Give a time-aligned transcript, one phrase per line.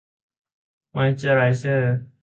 [0.95, 1.93] มอยซ์เจอร์ไรเซอร์